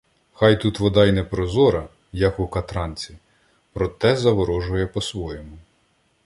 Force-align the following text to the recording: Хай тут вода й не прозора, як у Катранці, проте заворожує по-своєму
Хай 0.33 0.55
тут 0.61 0.79
вода 0.79 1.05
й 1.05 1.11
не 1.11 1.23
прозора, 1.23 1.89
як 2.11 2.39
у 2.39 2.47
Катранці, 2.47 3.17
проте 3.73 4.15
заворожує 4.17 4.87
по-своєму 4.87 5.57